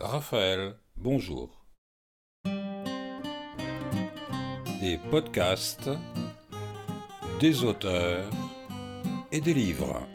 Raphaël, 0.00 0.76
bonjour. 0.96 1.66
Des 4.80 4.96
podcasts, 5.10 5.90
des 7.40 7.64
auteurs 7.64 8.30
et 9.32 9.40
des 9.40 9.54
livres. 9.54 10.06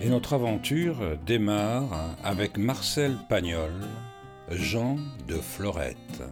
Et 0.00 0.08
notre 0.08 0.32
aventure 0.32 1.18
démarre 1.26 2.16
avec 2.24 2.56
Marcel 2.56 3.18
Pagnol, 3.28 3.74
Jean 4.48 4.96
de 5.28 5.34
Florette. 5.34 6.22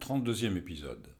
32e 0.00 0.56
épisode. 0.56 1.16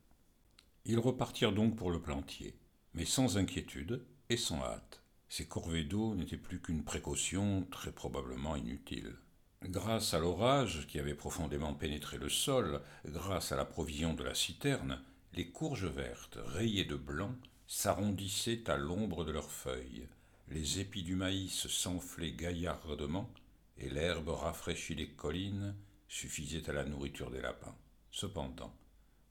Ils 0.88 1.00
repartirent 1.00 1.52
donc 1.52 1.74
pour 1.74 1.90
le 1.90 2.00
plantier, 2.00 2.54
mais 2.94 3.04
sans 3.04 3.38
inquiétude 3.38 4.04
et 4.30 4.36
sans 4.36 4.62
hâte. 4.62 5.02
Ces 5.28 5.46
corvées 5.46 5.82
d'eau 5.82 6.14
n'étaient 6.14 6.36
plus 6.36 6.60
qu'une 6.60 6.84
précaution 6.84 7.66
très 7.72 7.90
probablement 7.90 8.54
inutile. 8.54 9.16
Grâce 9.64 10.14
à 10.14 10.20
l'orage 10.20 10.86
qui 10.86 11.00
avait 11.00 11.16
profondément 11.16 11.74
pénétré 11.74 12.18
le 12.18 12.28
sol, 12.28 12.80
grâce 13.04 13.50
à 13.50 13.56
la 13.56 13.64
provision 13.64 14.14
de 14.14 14.22
la 14.22 14.34
citerne, 14.34 15.02
les 15.34 15.50
courges 15.50 15.86
vertes, 15.86 16.38
rayées 16.46 16.84
de 16.84 16.94
blanc, 16.94 17.34
s'arrondissaient 17.66 18.70
à 18.70 18.76
l'ombre 18.76 19.24
de 19.24 19.32
leurs 19.32 19.50
feuilles. 19.50 20.06
Les 20.46 20.78
épis 20.78 21.02
du 21.02 21.16
maïs 21.16 21.66
s'enflaient 21.66 22.30
gaillardement, 22.30 23.28
et 23.76 23.90
l'herbe 23.90 24.28
rafraîchie 24.28 24.94
des 24.94 25.08
collines 25.08 25.74
suffisait 26.06 26.70
à 26.70 26.72
la 26.72 26.84
nourriture 26.84 27.32
des 27.32 27.40
lapins. 27.40 27.74
Cependant, 28.12 28.72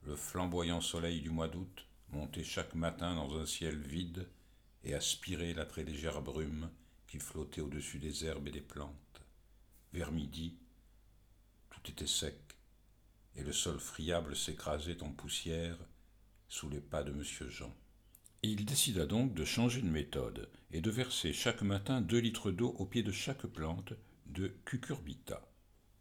le 0.06 0.14
flamboyant 0.14 0.80
soleil 0.80 1.20
du 1.20 1.30
mois 1.30 1.48
d'août 1.48 1.86
montait 2.10 2.44
chaque 2.44 2.74
matin 2.74 3.16
dans 3.16 3.36
un 3.38 3.44
ciel 3.44 3.76
vide 3.76 4.28
et 4.84 4.94
aspirait 4.94 5.52
la 5.52 5.66
très 5.66 5.82
légère 5.82 6.22
brume 6.22 6.70
qui 7.08 7.18
flottait 7.18 7.60
au-dessus 7.60 7.98
des 7.98 8.24
herbes 8.24 8.46
et 8.46 8.52
des 8.52 8.60
plantes. 8.60 9.20
Vers 9.92 10.12
midi, 10.12 10.56
tout 11.70 11.90
était 11.90 12.06
sec, 12.06 12.38
et 13.34 13.42
le 13.42 13.52
sol 13.52 13.80
friable 13.80 14.36
s'écrasait 14.36 15.02
en 15.02 15.10
poussière 15.10 15.78
sous 16.48 16.68
les 16.68 16.80
pas 16.80 17.02
de 17.02 17.10
monsieur 17.10 17.48
Jean. 17.48 17.74
Il 18.42 18.64
décida 18.64 19.06
donc 19.06 19.34
de 19.34 19.44
changer 19.44 19.82
de 19.82 19.88
méthode 19.88 20.48
et 20.70 20.80
de 20.80 20.90
verser 20.90 21.32
chaque 21.32 21.62
matin 21.62 22.00
deux 22.00 22.18
litres 22.20 22.52
d'eau 22.52 22.76
au 22.78 22.86
pied 22.86 23.02
de 23.02 23.10
chaque 23.10 23.46
plante 23.46 23.92
de 24.26 24.48
cucurbita. 24.64 25.42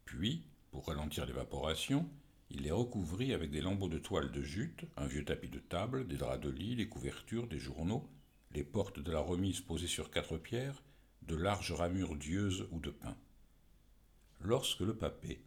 Puis, 0.06 0.44
pour 0.70 0.88
ralentir 0.88 1.26
l'évaporation, 1.26 2.08
il 2.50 2.62
les 2.62 2.72
recouvrit 2.72 3.34
avec 3.34 3.52
des 3.52 3.62
lambeaux 3.62 3.90
de 3.90 3.98
toile 3.98 4.32
de 4.32 4.42
jute, 4.42 4.86
un 4.98 5.08
vieux 5.08 5.26
tapis 5.26 5.50
de 5.50 5.60
table, 5.60 6.08
des 6.08 6.18
draps 6.18 6.42
de 6.42 6.50
lit, 6.50 6.76
les 6.76 6.88
couvertures, 6.88 7.48
des 7.48 7.60
journaux, 7.60 8.10
les 8.52 8.64
portes 8.64 9.00
de 9.00 9.12
la 9.12 9.20
remise 9.20 9.62
posées 9.62 9.88
sur 9.88 10.12
quatre 10.12 10.38
pierres, 10.38 10.84
de 11.24 11.36
larges 11.36 11.72
ramures 11.72 12.16
d'yeuses 12.16 12.68
ou 12.72 12.80
de 12.80 12.92
pin. 12.92 13.18
Lorsque 14.40 14.82
le 14.82 14.96
papé, 14.96 15.42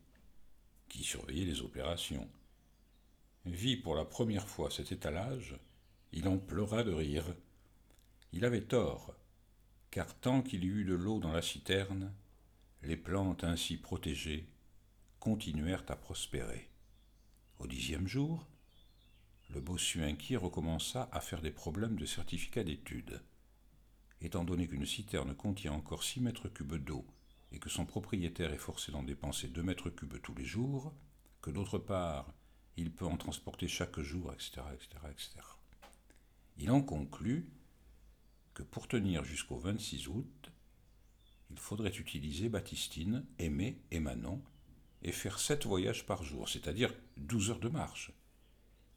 qui 0.89 1.05
surveillait 1.05 1.45
les 1.45 1.61
opérations, 1.61 2.29
vit 3.47 3.77
pour 3.77 3.95
la 3.95 4.05
première 4.05 4.49
fois 4.49 4.71
cet 4.71 4.93
étalage, 4.93 5.57
il 6.13 6.27
en 6.29 6.39
pleura 6.39 6.83
de 6.83 6.93
rire. 6.93 7.25
Il 8.33 8.45
avait 8.45 8.63
tort, 8.63 9.15
car 9.91 10.15
tant 10.19 10.43
qu'il 10.43 10.65
y 10.65 10.69
eut 10.69 10.85
de 10.85 10.95
l'eau 10.95 11.19
dans 11.19 11.33
la 11.33 11.43
citerne, 11.43 12.13
les 12.83 12.97
plantes 12.97 13.45
ainsi 13.45 13.77
protégées 13.77 14.49
continuèrent 15.21 15.85
à 15.89 15.97
prospérer. 15.97 16.68
Au 17.59 17.67
dixième 17.67 18.07
jour, 18.07 18.47
le 19.51 19.61
bossu 19.61 20.05
inquiet 20.05 20.37
recommença 20.37 21.09
à 21.11 21.21
faire 21.21 21.43
des 21.43 21.51
problèmes 21.51 21.97
de 21.97 22.07
certificat 22.07 22.63
d'études. 22.63 23.21
Étant 24.21 24.45
donné 24.45 24.69
qu'une 24.69 24.87
citerne 24.87 25.35
contient 25.35 25.73
encore 25.73 26.05
six 26.05 26.21
mètres 26.21 26.49
cubes 26.49 26.77
d'eau 26.77 27.05
et 27.51 27.59
que 27.59 27.69
son 27.69 27.85
propriétaire 27.85 28.53
est 28.53 28.59
forcé 28.59 28.93
d'en 28.93 29.03
dépenser 29.03 29.49
deux 29.49 29.65
mètres 29.65 29.91
cubes 29.91 30.21
tous 30.23 30.35
les 30.37 30.45
jours, 30.45 30.95
que 31.43 31.51
d'autre 31.51 31.79
part, 31.79 32.33
il 32.77 32.93
peut 32.93 33.07
en 33.07 33.17
transporter 33.17 33.67
chaque 33.67 33.99
jour, 33.99 34.33
etc., 34.33 34.61
etc., 34.73 34.89
etc. 35.11 35.31
Il 36.59 36.71
en 36.71 36.83
conclut 36.83 37.49
que 38.55 38.63
pour 38.63 38.87
tenir 38.87 39.25
jusqu'au 39.25 39.57
26 39.57 40.07
août, 40.09 40.53
il 41.51 41.59
faudrait 41.59 41.97
utiliser 41.97 42.49
Baptistine, 42.49 43.27
Aimé 43.39 43.81
et 43.91 43.99
Manon 43.99 44.43
et 45.03 45.13
faire 45.13 45.39
sept 45.39 45.65
voyages 45.67 46.07
par 46.07 46.23
jour, 46.23 46.49
c'est-à-dire 46.49 46.93
douze 47.17 47.51
heures 47.51 47.61
de 47.61 47.69
marche. 47.69 48.13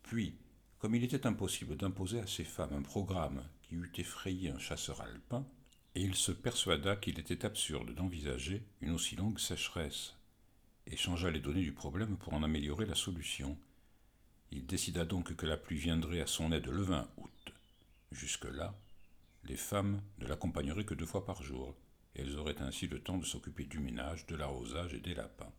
Puis, 0.04 0.36
comme 0.80 0.96
il 0.96 1.04
était 1.04 1.28
impossible 1.28 1.78
d'imposer 1.78 2.20
à 2.20 2.28
ces 2.28 2.44
femmes 2.44 2.74
un 2.74 2.82
programme 2.82 3.44
qui 3.62 3.76
eût 3.76 3.92
effrayé 3.98 4.50
un 4.50 4.60
chasseur 4.60 5.02
alpin, 5.02 5.46
il 5.94 6.16
se 6.16 6.32
persuada 6.32 6.96
qu'il 6.96 7.20
était 7.20 7.46
absurde 7.46 7.94
d'envisager 7.94 8.64
une 8.82 8.92
aussi 8.92 9.16
longue 9.16 9.40
sécheresse, 9.40 10.16
et 10.88 10.98
changea 10.98 11.30
les 11.30 11.40
données 11.40 11.62
du 11.62 11.74
problème 11.74 12.18
pour 12.18 12.34
en 12.34 12.44
améliorer 12.44 12.86
la 12.86 12.96
solution. 12.96 13.58
Il 14.52 14.66
décida 14.66 15.06
donc 15.06 15.36
que 15.36 15.46
la 15.46 15.58
pluie 15.58 15.78
viendrait 15.78 16.22
à 16.22 16.28
son 16.28 16.52
aide 16.52 16.68
le 16.68 16.82
20 16.82 17.10
août. 17.18 17.54
Jusque-là, 18.12 18.76
les 19.44 19.58
femmes 19.58 20.02
ne 20.20 20.28
l'accompagneraient 20.28 20.86
que 20.86 20.94
deux 20.94 21.06
fois 21.06 21.26
par 21.26 21.44
jour, 21.44 21.76
et 22.16 22.22
elles 22.22 22.38
auraient 22.38 22.62
ainsi 22.62 22.88
le 22.88 23.00
temps 23.00 23.18
de 23.18 23.26
s'occuper 23.26 23.66
du 23.66 23.80
ménage, 23.80 24.26
de 24.26 24.36
l'arrosage 24.36 24.94
et 24.94 25.00
des 25.00 25.14
lapins 25.14 25.54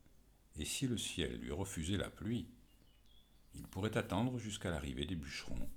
et 0.58 0.64
si 0.64 0.86
le 0.86 0.98
ciel 0.98 1.38
lui 1.40 1.52
refusait 1.52 1.96
la 1.96 2.10
pluie, 2.10 2.46
il 3.54 3.66
pourrait 3.66 3.96
attendre 3.96 4.38
jusqu'à 4.38 4.70
l'arrivée 4.70 5.06
des 5.06 5.16
bûcherons. 5.16 5.68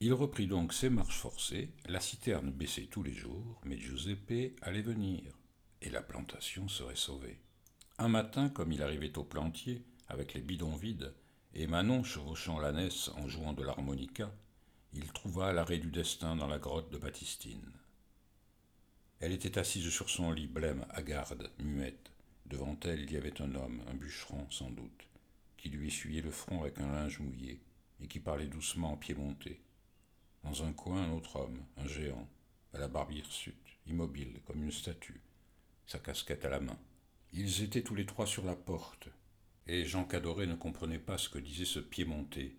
Il 0.00 0.14
reprit 0.14 0.46
donc 0.46 0.72
ses 0.72 0.88
marches 0.88 1.18
forcées, 1.18 1.70
la 1.86 2.00
citerne 2.00 2.50
baissait 2.50 2.88
tous 2.90 3.02
les 3.02 3.12
jours, 3.12 3.60
mais 3.64 3.78
Giuseppe 3.78 4.56
allait 4.62 4.82
venir, 4.82 5.36
et 5.82 5.90
la 5.90 6.02
plantation 6.02 6.68
serait 6.68 6.96
sauvée. 6.96 7.38
Un 7.98 8.08
matin, 8.08 8.48
comme 8.48 8.72
il 8.72 8.82
arrivait 8.82 9.18
au 9.18 9.24
plantier, 9.24 9.84
avec 10.08 10.34
les 10.34 10.40
bidons 10.40 10.76
vides, 10.76 11.12
et 11.54 11.66
Manon 11.66 12.02
chevauchant 12.02 12.58
l'ânesse 12.58 13.10
en 13.16 13.28
jouant 13.28 13.52
de 13.52 13.62
l'harmonica, 13.62 14.32
il 14.94 15.12
trouva 15.12 15.52
l'arrêt 15.52 15.78
du 15.78 15.90
destin 15.90 16.34
dans 16.34 16.48
la 16.48 16.58
grotte 16.58 16.90
de 16.90 16.98
Baptistine. 16.98 17.70
Elle 19.20 19.32
était 19.32 19.58
assise 19.58 19.90
sur 19.90 20.08
son 20.08 20.32
lit 20.32 20.46
blême, 20.46 20.86
hagarde, 20.90 21.50
muette, 21.58 22.10
Devant 22.50 22.76
elle, 22.82 23.02
il 23.02 23.12
y 23.12 23.16
avait 23.16 23.40
un 23.40 23.54
homme, 23.54 23.80
un 23.88 23.94
bûcheron 23.94 24.44
sans 24.50 24.70
doute, 24.70 25.06
qui 25.56 25.68
lui 25.68 25.86
essuyait 25.86 26.20
le 26.20 26.32
front 26.32 26.62
avec 26.62 26.80
un 26.80 26.90
linge 26.90 27.20
mouillé 27.20 27.60
et 28.02 28.08
qui 28.08 28.18
parlait 28.18 28.48
doucement 28.48 28.92
en 28.92 28.96
piémontais. 28.96 29.60
Dans 30.42 30.64
un 30.64 30.72
coin, 30.72 31.04
un 31.04 31.12
autre 31.12 31.36
homme, 31.36 31.62
un 31.76 31.86
géant, 31.86 32.28
à 32.74 32.80
la 32.80 32.88
barbe 32.88 33.12
hirsute, 33.12 33.54
immobile 33.86 34.40
comme 34.48 34.64
une 34.64 34.72
statue, 34.72 35.20
sa 35.86 36.00
casquette 36.00 36.44
à 36.44 36.48
la 36.48 36.58
main. 36.58 36.76
Ils 37.32 37.62
étaient 37.62 37.84
tous 37.84 37.94
les 37.94 38.06
trois 38.06 38.26
sur 38.26 38.44
la 38.44 38.56
porte, 38.56 39.08
et 39.68 39.84
Jean 39.84 40.04
Cadoret 40.04 40.46
ne 40.46 40.56
comprenait 40.56 40.98
pas 40.98 41.18
ce 41.18 41.28
que 41.28 41.38
disait 41.38 41.64
ce 41.64 41.78
piémontais 41.78 42.56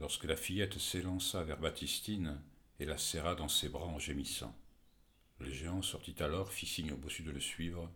lorsque 0.00 0.24
la 0.24 0.36
fillette 0.36 0.78
s'élança 0.78 1.44
vers 1.44 1.60
Baptistine 1.60 2.40
et 2.80 2.84
la 2.84 2.98
serra 2.98 3.36
dans 3.36 3.48
ses 3.48 3.68
bras 3.68 3.86
en 3.86 4.00
gémissant. 4.00 4.56
Le 5.38 5.52
géant 5.52 5.82
sortit 5.82 6.20
alors, 6.20 6.50
fit 6.50 6.66
signe 6.66 6.92
au 6.92 6.96
bossu 6.96 7.22
de 7.22 7.30
le 7.30 7.40
suivre, 7.40 7.88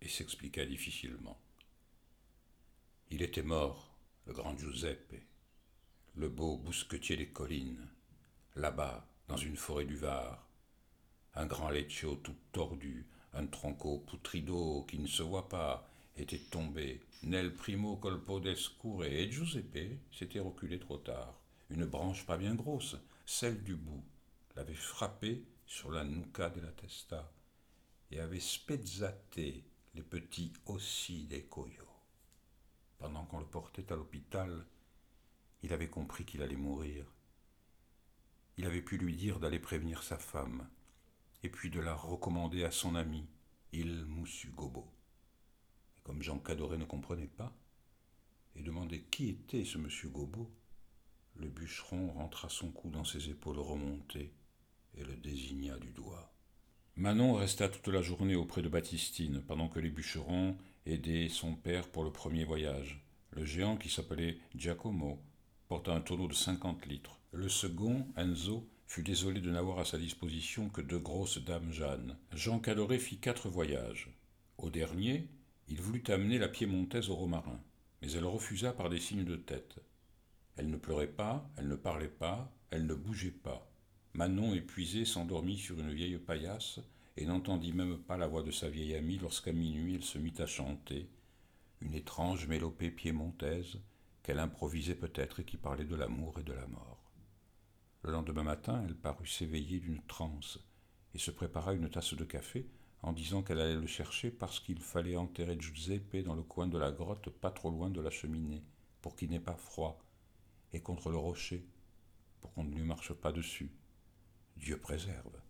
et 0.00 0.08
s'expliqua 0.08 0.64
difficilement. 0.66 1.40
Il 3.10 3.22
était 3.22 3.42
mort, 3.42 3.94
le 4.26 4.32
grand 4.32 4.56
Giuseppe, 4.56 5.22
le 6.14 6.28
beau 6.28 6.56
bousquetier 6.56 7.16
des 7.16 7.28
collines, 7.28 7.88
là-bas, 8.56 9.06
dans 9.28 9.36
une 9.36 9.56
forêt 9.56 9.84
du 9.84 9.96
Var, 9.96 10.46
un 11.34 11.46
grand 11.46 11.70
leccio 11.70 12.16
tout 12.16 12.36
tordu, 12.52 13.06
un 13.32 13.46
tronco 13.46 13.98
putrido 13.98 14.84
qui 14.88 14.98
ne 14.98 15.06
se 15.06 15.22
voit 15.22 15.48
pas, 15.48 15.88
était 16.16 16.38
tombé. 16.38 17.00
Nel 17.22 17.54
primo 17.54 17.96
colpo 17.96 18.40
d'escure 18.40 19.04
et 19.04 19.30
Giuseppe 19.30 19.98
s'était 20.12 20.40
reculé 20.40 20.78
trop 20.78 20.98
tard. 20.98 21.38
Une 21.70 21.84
branche 21.86 22.26
pas 22.26 22.36
bien 22.36 22.54
grosse, 22.54 22.96
celle 23.24 23.62
du 23.62 23.76
bout, 23.76 24.04
l'avait 24.56 24.74
frappé 24.74 25.44
sur 25.66 25.92
la 25.92 26.04
nuca 26.04 26.50
de 26.50 26.60
la 26.60 26.72
testa 26.72 27.32
et 28.10 28.20
avait 28.20 28.40
spezzaté 28.40 29.64
les 29.94 30.02
petits 30.02 30.52
aussi 30.66 31.24
des 31.26 31.44
coyots. 31.44 31.86
Pendant 32.98 33.24
qu'on 33.24 33.40
le 33.40 33.46
portait 33.46 33.92
à 33.92 33.96
l'hôpital, 33.96 34.66
il 35.62 35.72
avait 35.72 35.88
compris 35.88 36.24
qu'il 36.24 36.42
allait 36.42 36.56
mourir. 36.56 37.06
Il 38.56 38.66
avait 38.66 38.82
pu 38.82 38.98
lui 38.98 39.16
dire 39.16 39.40
d'aller 39.40 39.58
prévenir 39.58 40.02
sa 40.02 40.18
femme, 40.18 40.68
et 41.42 41.48
puis 41.48 41.70
de 41.70 41.80
la 41.80 41.94
recommander 41.94 42.64
à 42.64 42.70
son 42.70 42.94
ami, 42.94 43.26
Il 43.72 44.04
Moussu 44.04 44.50
Gobo. 44.50 44.86
Et 45.98 46.00
comme 46.02 46.22
Jean 46.22 46.38
Cadoret 46.38 46.78
ne 46.78 46.84
comprenait 46.84 47.26
pas, 47.26 47.56
et 48.54 48.62
demandait 48.62 49.02
qui 49.02 49.28
était 49.30 49.64
ce 49.64 49.78
monsieur 49.78 50.08
Gobo, 50.08 50.50
le 51.36 51.48
bûcheron 51.48 52.12
rentra 52.12 52.48
son 52.48 52.70
cou 52.70 52.90
dans 52.90 53.04
ses 53.04 53.30
épaules 53.30 53.58
remontées 53.58 54.34
et 54.94 55.04
le 55.04 55.16
désigna 55.16 55.78
du 55.78 55.92
doigt. 55.92 56.32
Manon 57.00 57.32
resta 57.32 57.70
toute 57.70 57.88
la 57.88 58.02
journée 58.02 58.34
auprès 58.34 58.60
de 58.60 58.68
Baptistine, 58.68 59.40
pendant 59.48 59.68
que 59.68 59.80
les 59.80 59.88
bûcherons 59.88 60.54
aidaient 60.84 61.30
son 61.30 61.54
père 61.54 61.88
pour 61.88 62.04
le 62.04 62.12
premier 62.12 62.44
voyage. 62.44 63.02
Le 63.30 63.46
géant, 63.46 63.78
qui 63.78 63.88
s'appelait 63.88 64.36
Giacomo, 64.54 65.18
portant 65.66 65.94
un 65.94 66.02
tonneau 66.02 66.28
de 66.28 66.34
cinquante 66.34 66.84
litres. 66.84 67.18
Le 67.32 67.48
second, 67.48 68.06
Enzo, 68.18 68.68
fut 68.86 69.02
désolé 69.02 69.40
de 69.40 69.50
n'avoir 69.50 69.78
à 69.78 69.86
sa 69.86 69.96
disposition 69.96 70.68
que 70.68 70.82
deux 70.82 70.98
grosses 70.98 71.42
dames 71.42 71.72
Jeanne. 71.72 72.18
Jean 72.34 72.58
Cadoret 72.58 72.98
fit 72.98 73.16
quatre 73.16 73.48
voyages. 73.48 74.14
Au 74.58 74.68
dernier, 74.68 75.26
il 75.68 75.80
voulut 75.80 76.04
amener 76.08 76.36
la 76.36 76.48
piémontaise 76.48 77.08
au 77.08 77.14
romarin, 77.14 77.62
mais 78.02 78.12
elle 78.12 78.26
refusa 78.26 78.74
par 78.74 78.90
des 78.90 79.00
signes 79.00 79.24
de 79.24 79.36
tête. 79.36 79.76
Elle 80.58 80.68
ne 80.68 80.76
pleurait 80.76 81.06
pas, 81.06 81.50
elle 81.56 81.68
ne 81.68 81.76
parlait 81.76 82.08
pas, 82.08 82.52
elle 82.68 82.84
ne 82.84 82.94
bougeait 82.94 83.30
pas. 83.30 83.69
Manon, 84.12 84.54
épuisée, 84.54 85.04
s'endormit 85.04 85.56
sur 85.56 85.78
une 85.78 85.92
vieille 85.92 86.18
paillasse 86.18 86.80
et 87.16 87.26
n'entendit 87.26 87.72
même 87.72 87.96
pas 87.98 88.16
la 88.16 88.26
voix 88.26 88.42
de 88.42 88.50
sa 88.50 88.68
vieille 88.68 88.96
amie 88.96 89.18
lorsqu'à 89.18 89.52
minuit 89.52 89.94
elle 89.94 90.02
se 90.02 90.18
mit 90.18 90.34
à 90.38 90.46
chanter 90.46 91.08
une 91.80 91.94
étrange 91.94 92.48
mélopée 92.48 92.90
piémontaise 92.90 93.78
qu'elle 94.22 94.40
improvisait 94.40 94.96
peut-être 94.96 95.40
et 95.40 95.44
qui 95.44 95.56
parlait 95.56 95.84
de 95.84 95.94
l'amour 95.94 96.38
et 96.40 96.42
de 96.42 96.52
la 96.52 96.66
mort. 96.66 97.12
Le 98.02 98.10
lendemain 98.10 98.42
matin, 98.42 98.82
elle 98.84 98.96
parut 98.96 99.28
s'éveiller 99.28 99.78
d'une 99.78 100.02
transe 100.02 100.58
et 101.14 101.18
se 101.18 101.30
prépara 101.30 101.72
une 101.72 101.88
tasse 101.88 102.14
de 102.14 102.24
café 102.24 102.68
en 103.02 103.12
disant 103.12 103.42
qu'elle 103.42 103.60
allait 103.60 103.76
le 103.76 103.86
chercher 103.86 104.30
parce 104.30 104.58
qu'il 104.58 104.80
fallait 104.80 105.16
enterrer 105.16 105.56
Giuseppe 105.58 106.24
dans 106.24 106.34
le 106.34 106.42
coin 106.42 106.66
de 106.66 106.78
la 106.78 106.90
grotte 106.90 107.30
pas 107.30 107.50
trop 107.50 107.70
loin 107.70 107.90
de 107.90 108.00
la 108.00 108.10
cheminée 108.10 108.64
pour 109.02 109.14
qu'il 109.14 109.30
n'ait 109.30 109.38
pas 109.38 109.56
froid 109.56 110.02
et 110.72 110.80
contre 110.80 111.10
le 111.10 111.16
rocher 111.16 111.64
pour 112.40 112.52
qu'on 112.52 112.64
ne 112.64 112.74
lui 112.74 112.82
marche 112.82 113.12
pas 113.12 113.32
dessus. 113.32 113.70
Dieu 114.56 114.78
préserve. 114.78 115.40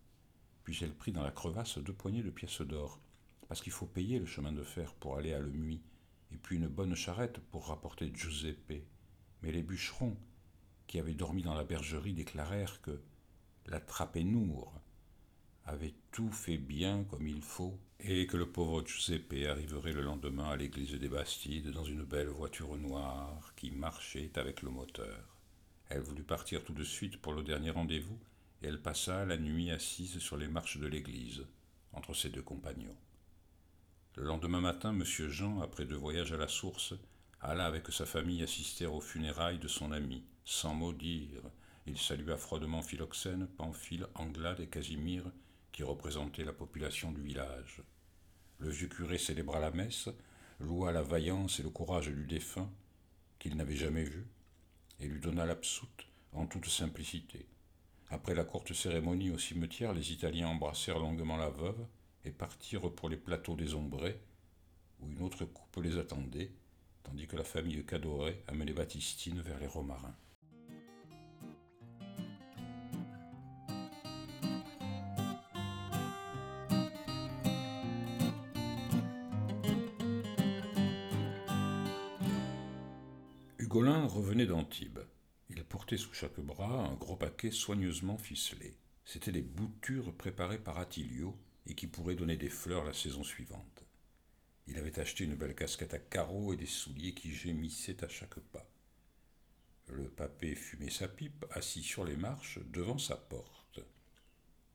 Puis 0.63 0.77
elle 0.81 0.95
prit 0.95 1.11
dans 1.11 1.23
la 1.23 1.31
crevasse 1.31 1.77
deux 1.77 1.93
poignées 1.93 2.23
de 2.23 2.29
pièces 2.29 2.61
d'or, 2.61 2.99
parce 3.47 3.61
qu'il 3.61 3.71
faut 3.71 3.85
payer 3.85 4.19
le 4.19 4.25
chemin 4.25 4.51
de 4.51 4.63
fer 4.63 4.93
pour 4.95 5.17
aller 5.17 5.33
à 5.33 5.39
Lemuy, 5.39 5.81
et 6.31 6.37
puis 6.37 6.57
une 6.57 6.67
bonne 6.67 6.95
charrette 6.95 7.39
pour 7.39 7.67
rapporter 7.67 8.11
Giuseppe. 8.13 8.85
Mais 9.41 9.51
les 9.51 9.63
bûcherons, 9.63 10.17
qui 10.87 10.99
avaient 10.99 11.13
dormi 11.13 11.41
dans 11.41 11.53
la 11.53 11.63
bergerie 11.63 12.13
déclarèrent 12.13 12.81
que 12.81 13.01
la 13.65 13.79
Trapenour 13.79 14.73
avait 15.65 15.93
tout 16.11 16.31
fait 16.31 16.57
bien 16.57 17.03
comme 17.05 17.27
il 17.27 17.41
faut, 17.41 17.79
et 17.99 18.25
que 18.27 18.35
le 18.35 18.51
pauvre 18.51 18.85
Giuseppe 18.85 19.45
arriverait 19.47 19.93
le 19.93 20.01
lendemain 20.01 20.49
à 20.49 20.57
l'église 20.57 20.93
des 20.93 21.07
Bastides 21.07 21.71
dans 21.71 21.85
une 21.85 22.03
belle 22.03 22.29
voiture 22.29 22.75
noire 22.77 23.53
qui 23.55 23.71
marchait 23.71 24.31
avec 24.37 24.63
le 24.63 24.71
moteur. 24.71 25.37
Elle 25.89 26.01
voulut 26.01 26.23
partir 26.23 26.63
tout 26.63 26.73
de 26.73 26.83
suite 26.83 27.17
pour 27.21 27.33
le 27.33 27.43
dernier 27.43 27.69
rendez-vous, 27.69 28.19
et 28.61 28.67
elle 28.67 28.81
passa 28.81 29.25
la 29.25 29.37
nuit 29.37 29.71
assise 29.71 30.19
sur 30.19 30.37
les 30.37 30.47
marches 30.47 30.77
de 30.77 30.87
l'église, 30.87 31.45
entre 31.93 32.13
ses 32.13 32.29
deux 32.29 32.41
compagnons. 32.41 32.95
Le 34.15 34.23
lendemain 34.23 34.61
matin, 34.61 34.91
M. 34.91 35.03
Jean, 35.03 35.61
après 35.61 35.85
deux 35.85 35.95
voyages 35.95 36.33
à 36.33 36.37
la 36.37 36.47
source, 36.47 36.93
alla 37.39 37.65
avec 37.65 37.87
sa 37.87 38.05
famille 38.05 38.43
assister 38.43 38.85
aux 38.85 39.01
funérailles 39.01 39.59
de 39.59 39.67
son 39.67 39.91
ami. 39.91 40.23
Sans 40.45 40.73
mot 40.73 40.93
dire, 40.93 41.41
il 41.87 41.97
salua 41.97 42.37
froidement 42.37 42.81
Philoxène, 42.81 43.47
Pamphile, 43.47 44.07
Anglade 44.15 44.59
et 44.59 44.67
Casimir, 44.67 45.23
qui 45.71 45.83
représentaient 45.83 46.43
la 46.43 46.53
population 46.53 47.11
du 47.11 47.21
village. 47.21 47.81
Le 48.59 48.69
vieux 48.69 48.87
curé 48.87 49.17
célébra 49.17 49.59
la 49.59 49.71
messe, 49.71 50.09
loua 50.59 50.91
la 50.91 51.01
vaillance 51.01 51.59
et 51.59 51.63
le 51.63 51.69
courage 51.69 52.09
du 52.09 52.25
défunt, 52.25 52.69
qu'il 53.39 53.55
n'avait 53.55 53.75
jamais 53.75 54.03
vu, 54.03 54.27
et 54.99 55.07
lui 55.07 55.19
donna 55.19 55.45
l'absoute 55.45 56.07
en 56.33 56.45
toute 56.45 56.67
simplicité. 56.67 57.47
Après 58.13 58.35
la 58.35 58.43
courte 58.43 58.73
cérémonie 58.73 59.31
au 59.31 59.37
cimetière, 59.37 59.93
les 59.93 60.11
Italiens 60.11 60.49
embrassèrent 60.49 60.99
longuement 60.99 61.37
la 61.37 61.49
veuve 61.49 61.87
et 62.25 62.31
partirent 62.31 62.93
pour 62.93 63.07
les 63.07 63.15
plateaux 63.15 63.55
désembrés, 63.55 64.19
où 64.99 65.09
une 65.09 65.21
autre 65.21 65.45
coupe 65.45 65.81
les 65.81 65.97
attendait, 65.97 66.51
tandis 67.03 67.25
que 67.25 67.37
la 67.37 67.45
famille 67.45 67.85
Cadoret 67.85 68.43
amenait 68.49 68.73
Baptistine 68.73 69.39
vers 69.39 69.59
les 69.59 69.67
Romarins. 69.67 70.15
Hugolin 83.57 84.05
revenait 84.05 84.45
d'Antibes. 84.45 84.99
Portait 85.71 85.95
sous 85.95 86.13
chaque 86.13 86.41
bras 86.41 86.85
un 86.85 86.95
gros 86.95 87.15
paquet 87.15 87.49
soigneusement 87.49 88.17
ficelé. 88.17 88.75
C'étaient 89.05 89.31
des 89.31 89.41
boutures 89.41 90.13
préparées 90.13 90.59
par 90.59 90.77
Attilio 90.77 91.39
et 91.65 91.75
qui 91.75 91.87
pourraient 91.87 92.15
donner 92.15 92.35
des 92.35 92.49
fleurs 92.49 92.83
la 92.83 92.91
saison 92.91 93.23
suivante. 93.23 93.85
Il 94.67 94.77
avait 94.77 94.99
acheté 94.99 95.23
une 95.23 95.35
belle 95.35 95.55
casquette 95.55 95.93
à 95.93 95.99
carreaux 95.99 96.51
et 96.51 96.57
des 96.57 96.65
souliers 96.65 97.13
qui 97.13 97.33
gémissaient 97.33 98.03
à 98.03 98.09
chaque 98.09 98.37
pas. 98.51 98.69
Le 99.87 100.09
papé 100.09 100.55
fumait 100.55 100.89
sa 100.89 101.07
pipe, 101.07 101.45
assis 101.51 101.83
sur 101.83 102.03
les 102.03 102.17
marches, 102.17 102.59
devant 102.65 102.97
sa 102.97 103.15
porte. 103.15 103.79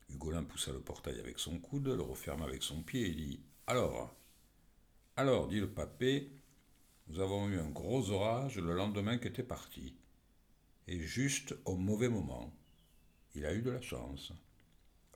Hugolin 0.09 0.45
poussa 0.45 0.71
le 0.71 0.81
portail 0.81 1.19
avec 1.19 1.37
son 1.37 1.59
coude, 1.59 1.89
le 1.89 2.01
referma 2.01 2.45
avec 2.45 2.63
son 2.63 2.81
pied 2.81 3.05
et 3.05 3.13
dit 3.13 3.39
Alors 3.67 4.15
Alors, 5.15 5.47
dit 5.47 5.59
le 5.59 5.69
papé, 5.69 6.31
nous 7.05 7.19
avons 7.19 7.49
eu 7.49 7.59
un 7.59 7.69
gros 7.69 8.09
orage 8.09 8.57
le 8.57 8.73
lendemain 8.73 9.19
qu'était 9.19 9.43
parti. 9.43 9.95
Et 10.87 10.99
juste 10.99 11.53
au 11.65 11.75
mauvais 11.75 12.07
moment. 12.07 12.53
Il 13.35 13.45
a 13.45 13.53
eu 13.53 13.61
de 13.61 13.71
la 13.71 13.81
chance. 13.81 14.31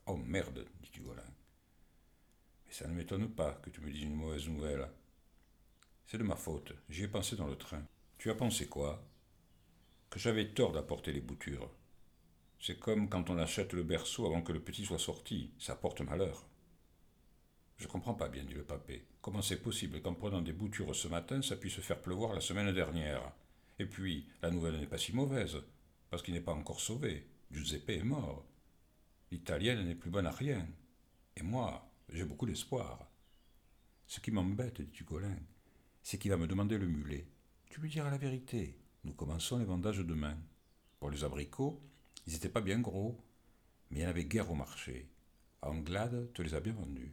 Oh 0.06 0.18
merde, 0.18 0.68
dit 0.82 1.00
Hugolin. 1.00 1.24
Et 2.70 2.74
ça 2.74 2.88
ne 2.88 2.94
m'étonne 2.94 3.30
pas 3.30 3.54
que 3.54 3.70
tu 3.70 3.80
me 3.80 3.90
dises 3.90 4.04
une 4.04 4.16
mauvaise 4.16 4.50
nouvelle. 4.50 4.90
C'est 6.08 6.18
de 6.18 6.24
ma 6.24 6.36
faute, 6.36 6.74
j'y 6.90 7.04
ai 7.04 7.08
pensé 7.08 7.38
dans 7.38 7.48
le 7.48 7.56
train. 7.56 7.84
Tu 8.18 8.30
as 8.30 8.36
pensé 8.36 8.68
quoi? 8.68 9.02
Que 10.10 10.20
j'avais 10.20 10.54
tort 10.54 10.74
d'apporter 10.74 11.14
les 11.14 11.22
boutures. 11.22 11.72
C'est 12.60 12.78
comme 12.78 13.08
quand 13.08 13.30
on 13.30 13.38
achète 13.38 13.72
le 13.72 13.84
berceau 13.84 14.26
avant 14.26 14.42
que 14.42 14.52
le 14.52 14.62
petit 14.62 14.86
soit 14.86 15.00
sorti, 15.00 15.54
ça 15.58 15.76
porte 15.76 16.02
malheur. 16.02 16.46
Je 17.78 17.88
comprends 17.88 18.14
pas 18.14 18.28
bien, 18.28 18.44
dit 18.44 18.54
le 18.54 18.66
papé. 18.66 19.08
Comment 19.22 19.42
c'est 19.42 19.62
possible 19.62 20.02
qu'en 20.02 20.14
prenant 20.14 20.42
des 20.42 20.54
boutures 20.54 20.94
ce 20.96 21.08
matin, 21.08 21.42
ça 21.42 21.56
puisse 21.56 21.80
faire 21.80 22.02
pleuvoir 22.02 22.34
la 22.34 22.42
semaine 22.42 22.74
dernière? 22.74 23.32
Et 23.82 23.88
puis, 23.88 24.28
la 24.44 24.52
nouvelle 24.52 24.80
n'est 24.80 24.86
pas 24.86 25.00
si 25.00 25.12
mauvaise, 25.12 25.58
parce 26.12 26.22
qu'il 26.22 26.36
n'est 26.36 26.40
pas 26.40 26.54
encore 26.54 26.80
sauvé. 26.80 27.28
Giuseppe 27.50 27.90
est 27.90 28.04
mort. 28.04 28.46
L'italienne 29.32 29.88
n'est 29.88 29.96
plus 29.96 30.12
bonne 30.12 30.28
à 30.28 30.32
rien. 30.32 30.68
Et 31.36 31.42
moi, 31.42 31.92
j'ai 32.10 32.24
beaucoup 32.24 32.46
d'espoir. 32.46 33.10
Ce 34.06 34.20
qui 34.20 34.30
m'embête, 34.30 34.82
dit 34.82 35.00
Hugolin, 35.00 35.36
c'est 36.04 36.20
qu'il 36.20 36.30
va 36.30 36.38
me 36.38 36.46
demander 36.46 36.78
le 36.78 36.86
mulet. 36.86 37.28
Tu 37.72 37.82
lui 37.82 37.90
diras 37.90 38.12
la 38.12 38.20
vérité. 38.20 38.78
Nous 39.04 39.14
commençons 39.14 39.58
les 39.58 39.66
vendages 39.66 39.98
demain. 39.98 40.38
Pour 41.00 41.10
les 41.10 41.24
abricots, 41.24 41.82
ils 42.28 42.34
n'étaient 42.34 42.50
pas 42.50 42.62
bien 42.62 42.82
gros, 42.82 43.20
mais 43.90 44.02
il 44.02 44.04
y 44.04 44.06
en 44.06 44.10
avait 44.10 44.26
guère 44.26 44.52
au 44.52 44.56
marché. 44.56 45.10
Anglade 45.64 46.32
te 46.34 46.44
les 46.44 46.54
a 46.54 46.60
bien 46.60 46.74
vendus. 46.74 47.12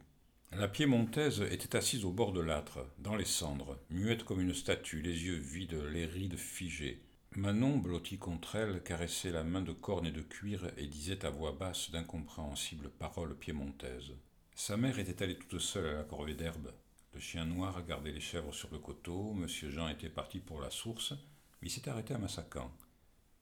La 0.51 0.67
piémontaise 0.67 1.41
était 1.51 1.75
assise 1.75 2.05
au 2.05 2.11
bord 2.11 2.33
de 2.33 2.41
l'âtre, 2.41 2.85
dans 2.97 3.15
les 3.15 3.25
cendres, 3.25 3.77
muette 3.91 4.23
comme 4.23 4.41
une 4.41 4.55
statue, 4.55 5.01
les 5.01 5.25
yeux 5.25 5.37
vides, 5.37 5.79
les 5.91 6.07
rides 6.07 6.37
figées. 6.37 7.03
Manon, 7.35 7.77
blottie 7.77 8.17
contre 8.17 8.55
elle, 8.55 8.81
caressait 8.81 9.31
la 9.31 9.43
main 9.43 9.61
de 9.61 9.71
corne 9.71 10.07
et 10.07 10.11
de 10.11 10.23
cuir 10.23 10.71
et 10.77 10.87
disait 10.87 11.23
à 11.23 11.29
voix 11.29 11.51
basse 11.51 11.91
d'incompréhensibles 11.91 12.89
paroles 12.89 13.37
piémontaises. 13.37 14.13
Sa 14.55 14.75
mère 14.75 14.97
était 14.97 15.23
allée 15.23 15.37
toute 15.37 15.59
seule 15.59 15.85
à 15.85 15.93
la 15.93 16.03
corvée 16.03 16.33
d'herbe. 16.33 16.73
Le 17.13 17.19
chien 17.19 17.45
noir 17.45 17.85
gardait 17.85 18.11
les 18.11 18.19
chèvres 18.19 18.53
sur 18.53 18.71
le 18.71 18.79
coteau. 18.79 19.33
Monsieur 19.33 19.69
Jean 19.69 19.87
était 19.87 20.09
parti 20.09 20.39
pour 20.39 20.59
la 20.59 20.71
source, 20.71 21.13
mais 21.61 21.67
il 21.67 21.71
s'était 21.71 21.91
arrêté 21.91 22.15
à 22.15 22.17
Massacan 22.17 22.71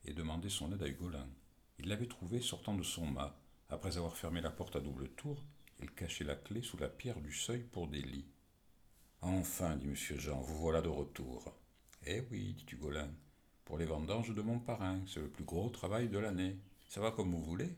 et 0.04 0.14
demandait 0.14 0.50
son 0.50 0.72
aide 0.74 0.84
à 0.84 0.88
Hugolin. 0.88 1.28
Il 1.80 1.88
l'avait 1.88 2.08
trouvé 2.08 2.42
sortant 2.42 2.76
de 2.76 2.84
son 2.84 3.06
mât. 3.06 3.40
Après 3.70 3.98
avoir 3.98 4.16
fermé 4.16 4.42
la 4.42 4.52
porte 4.52 4.76
à 4.76 4.80
double 4.80 5.10
tour, 5.10 5.44
il 5.80 5.92
cachait 5.92 6.24
la 6.24 6.36
clé 6.36 6.62
sous 6.62 6.78
la 6.78 6.90
pierre 6.90 7.22
du 7.22 7.32
seuil 7.32 7.64
pour 7.64 7.88
des 7.88 8.02
lits. 8.02 8.28
Enfin, 9.22 9.76
dit 9.76 9.88
monsieur 9.88 10.18
Jean, 10.18 10.42
vous 10.42 10.58
voilà 10.58 10.82
de 10.82 10.90
retour. 10.90 11.54
Eh 12.06 12.22
oui, 12.32 12.54
dit 12.54 12.76
Hugolin, 12.76 13.10
pour 13.66 13.78
les 13.78 13.86
vendanges 13.86 14.34
de 14.34 14.42
mon 14.42 14.60
parrain, 14.60 15.02
c'est 15.08 15.20
le 15.20 15.30
plus 15.30 15.44
gros 15.44 15.70
travail 15.70 16.08
de 16.08 16.20
l'année. 16.20 16.58
Ça 16.88 17.02
va 17.02 17.12
comme 17.12 17.32
vous 17.32 17.44
voulez 17.44 17.76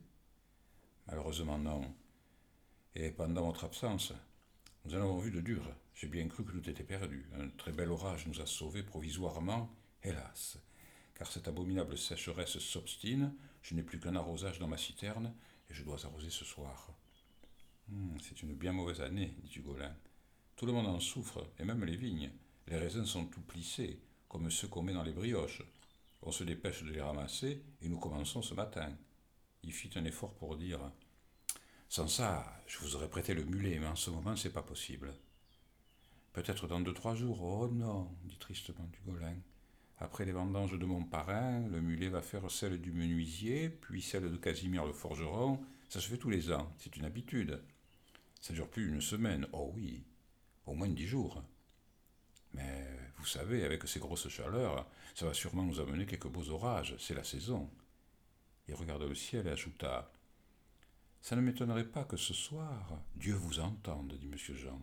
Malheureusement, 1.07 1.57
non. 1.57 1.81
Et 2.93 3.09
pendant 3.09 3.45
votre 3.45 3.63
absence, 3.63 4.13
nous 4.85 4.93
en 4.93 5.01
avons 5.01 5.17
vu 5.17 5.31
de 5.31 5.41
dur. 5.41 5.63
J'ai 5.95 6.07
bien 6.07 6.27
cru 6.27 6.45
que 6.45 6.51
tout 6.51 6.69
était 6.69 6.83
perdu. 6.83 7.27
Un 7.39 7.49
très 7.49 7.71
bel 7.71 7.89
orage 7.89 8.27
nous 8.27 8.39
a 8.39 8.45
sauvés 8.45 8.83
provisoirement, 8.83 9.73
hélas. 10.03 10.59
Car 11.15 11.31
cette 11.31 11.47
abominable 11.47 11.97
sécheresse 11.97 12.59
s'obstine, 12.59 13.33
je 13.61 13.75
n'ai 13.75 13.83
plus 13.83 13.99
qu'un 13.99 14.15
arrosage 14.15 14.59
dans 14.59 14.67
ma 14.67 14.77
citerne, 14.77 15.33
et 15.69 15.73
je 15.73 15.83
dois 15.83 16.05
arroser 16.05 16.29
ce 16.29 16.45
soir. 16.45 16.93
Hmm, 17.89 18.17
c'est 18.21 18.41
une 18.41 18.53
bien 18.53 18.71
mauvaise 18.71 19.01
année, 19.01 19.35
dit 19.43 19.59
Hugolin. 19.59 19.95
Tout 20.55 20.65
le 20.65 20.73
monde 20.73 20.87
en 20.87 20.99
souffre, 20.99 21.47
et 21.59 21.65
même 21.65 21.83
les 21.83 21.95
vignes. 21.95 22.31
Les 22.67 22.77
raisins 22.77 23.05
sont 23.05 23.25
tout 23.25 23.41
plissés, 23.41 23.99
comme 24.27 24.49
ceux 24.49 24.67
qu'on 24.67 24.83
met 24.83 24.93
dans 24.93 25.03
les 25.03 25.13
brioches. 25.13 25.63
On 26.21 26.31
se 26.31 26.43
dépêche 26.43 26.83
de 26.83 26.91
les 26.91 27.01
ramasser, 27.01 27.63
et 27.81 27.89
nous 27.89 27.99
commençons 27.99 28.41
ce 28.41 28.53
matin. 28.53 28.91
Il 29.63 29.73
fit 29.73 29.89
un 29.95 30.05
effort 30.05 30.33
pour 30.35 30.55
dire 30.55 30.79
sans 31.91 32.07
ça, 32.07 32.45
je 32.67 32.77
vous 32.77 32.95
aurais 32.95 33.09
prêté 33.09 33.33
le 33.33 33.43
mulet, 33.43 33.79
mais 33.79 33.87
en 33.87 33.95
ce 33.95 34.11
moment, 34.11 34.35
c'est 34.35 34.53
pas 34.53 34.61
possible. 34.61 35.11
Peut-être 36.33 36.67
dans 36.67 36.79
deux, 36.79 36.93
trois 36.93 37.15
jours. 37.15 37.41
Oh 37.41 37.67
non, 37.67 38.11
dit 38.25 38.37
tristement 38.37 38.87
Dugolin. 38.93 39.35
Après 39.97 40.23
les 40.23 40.31
vendanges 40.31 40.77
de 40.77 40.85
mon 40.85 41.03
parrain, 41.03 41.67
le 41.67 41.81
mulet 41.81 42.09
va 42.09 42.21
faire 42.21 42.49
celle 42.51 42.79
du 42.79 42.91
menuisier, 42.91 43.69
puis 43.69 44.03
celle 44.03 44.29
de 44.29 44.37
Casimir 44.37 44.85
le 44.85 44.93
forgeron. 44.93 45.59
Ça 45.89 45.99
se 45.99 46.07
fait 46.07 46.19
tous 46.19 46.29
les 46.29 46.51
ans, 46.51 46.71
c'est 46.77 46.95
une 46.95 47.05
habitude. 47.05 47.59
Ça 48.39 48.53
dure 48.53 48.69
plus 48.69 48.89
d'une 48.89 49.01
semaine, 49.01 49.47
oh 49.51 49.71
oui, 49.75 50.03
au 50.65 50.73
moins 50.73 50.87
dix 50.87 51.07
jours. 51.07 51.43
Mais 52.53 52.87
vous 53.17 53.25
savez, 53.25 53.65
avec 53.65 53.87
ces 53.87 53.99
grosses 53.99 54.29
chaleurs, 54.29 54.87
ça 55.13 55.25
va 55.25 55.33
sûrement 55.33 55.63
nous 55.63 55.79
amener 55.79 56.05
quelques 56.05 56.29
beaux 56.29 56.49
orages, 56.49 56.95
c'est 56.99 57.13
la 57.13 57.23
saison. 57.23 57.69
Il 58.67 58.75
regarda 58.75 59.05
le 59.05 59.15
ciel 59.15 59.47
et 59.47 59.51
ajouta 59.51 60.11
Ça 61.21 61.35
ne 61.35 61.41
m'étonnerait 61.41 61.89
pas 61.89 62.05
que 62.05 62.17
ce 62.17 62.33
soir, 62.33 63.01
Dieu 63.15 63.33
vous 63.33 63.59
entende, 63.59 64.13
dit 64.19 64.29
M. 64.31 64.55
Jean. 64.55 64.81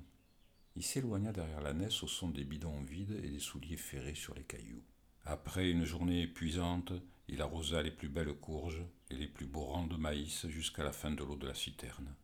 Il 0.74 0.82
s'éloigna 0.82 1.32
derrière 1.32 1.62
la 1.62 1.72
naisse 1.72 2.02
au 2.02 2.08
son 2.08 2.28
des 2.28 2.44
bidons 2.44 2.82
vides 2.82 3.18
et 3.24 3.30
des 3.30 3.38
souliers 3.38 3.78
ferrés 3.78 4.14
sur 4.14 4.34
les 4.34 4.44
cailloux. 4.44 4.84
Après 5.24 5.70
une 5.70 5.84
journée 5.84 6.22
épuisante, 6.22 6.92
il 7.28 7.40
arrosa 7.40 7.82
les 7.82 7.90
plus 7.90 8.08
belles 8.08 8.34
courges 8.34 8.84
et 9.10 9.16
les 9.16 9.26
plus 9.26 9.46
beaux 9.46 9.64
rangs 9.64 9.86
de 9.86 9.96
maïs 9.96 10.46
jusqu'à 10.48 10.84
la 10.84 10.92
fin 10.92 11.10
de 11.10 11.24
l'eau 11.24 11.36
de 11.36 11.46
la 11.46 11.54
citerne. 11.54 12.14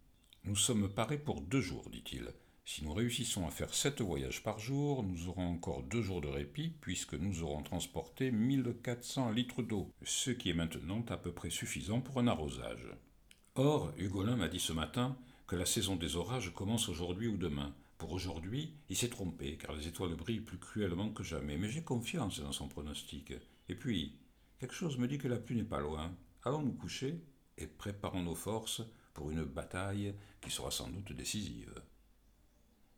Nous 0.44 0.56
sommes 0.56 0.88
parés 0.88 1.18
pour 1.18 1.40
deux 1.40 1.60
jours, 1.60 1.88
dit-il. 1.88 2.28
Si 2.64 2.84
nous 2.84 2.92
réussissons 2.92 3.46
à 3.46 3.52
faire 3.52 3.72
sept 3.72 4.00
voyages 4.00 4.42
par 4.42 4.58
jour, 4.58 5.04
nous 5.04 5.28
aurons 5.28 5.46
encore 5.46 5.84
deux 5.84 6.02
jours 6.02 6.20
de 6.20 6.26
répit, 6.26 6.72
puisque 6.80 7.14
nous 7.14 7.44
aurons 7.44 7.62
transporté 7.62 8.32
1400 8.32 9.30
litres 9.30 9.62
d'eau, 9.62 9.88
ce 10.02 10.32
qui 10.32 10.50
est 10.50 10.54
maintenant 10.54 11.04
à 11.10 11.16
peu 11.16 11.30
près 11.30 11.50
suffisant 11.50 12.00
pour 12.00 12.18
un 12.18 12.26
arrosage. 12.26 12.88
Or, 13.54 13.92
Hugolin 13.96 14.34
m'a 14.34 14.48
dit 14.48 14.58
ce 14.58 14.72
matin 14.72 15.16
que 15.46 15.54
la 15.54 15.64
saison 15.64 15.94
des 15.94 16.16
orages 16.16 16.52
commence 16.52 16.88
aujourd'hui 16.88 17.28
ou 17.28 17.36
demain. 17.36 17.72
Pour 17.96 18.10
aujourd'hui, 18.10 18.74
il 18.88 18.96
s'est 18.96 19.10
trompé, 19.10 19.56
car 19.56 19.76
les 19.76 19.86
étoiles 19.86 20.16
brillent 20.16 20.40
plus 20.40 20.58
cruellement 20.58 21.10
que 21.10 21.22
jamais, 21.22 21.56
mais 21.56 21.68
j'ai 21.68 21.84
confiance 21.84 22.40
dans 22.40 22.50
son 22.50 22.66
pronostic. 22.66 23.32
Et 23.68 23.76
puis, 23.76 24.18
quelque 24.58 24.74
chose 24.74 24.98
me 24.98 25.06
dit 25.06 25.18
que 25.18 25.28
la 25.28 25.38
pluie 25.38 25.54
n'est 25.54 25.62
pas 25.62 25.78
loin. 25.78 26.12
Allons 26.42 26.62
nous 26.62 26.74
coucher 26.74 27.22
et 27.58 27.68
préparons 27.68 28.22
nos 28.22 28.34
forces 28.34 28.82
pour 29.14 29.30
une 29.30 29.44
bataille 29.44 30.14
qui 30.40 30.50
sera 30.50 30.70
sans 30.70 30.88
doute 30.88 31.12
décisive. 31.12 31.74